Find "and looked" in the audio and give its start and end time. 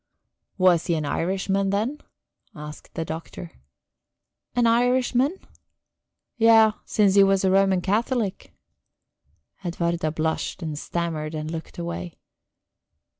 11.35-11.77